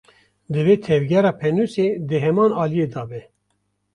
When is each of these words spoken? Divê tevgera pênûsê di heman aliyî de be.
Divê 0.53 0.75
tevgera 0.85 1.31
pênûsê 1.39 1.87
di 2.07 2.17
heman 2.23 2.51
aliyî 2.63 2.87
de 2.93 3.03
be. 3.09 3.21